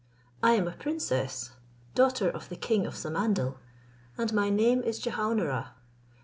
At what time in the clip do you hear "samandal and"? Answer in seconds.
2.95-4.33